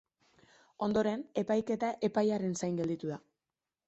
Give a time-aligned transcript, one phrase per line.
[0.85, 3.19] Ondoren, epaiketa epaiaren zain gelditu da.